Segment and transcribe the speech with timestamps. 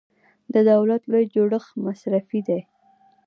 [0.53, 2.59] د دولت لوی جوړښت مصرفي دی.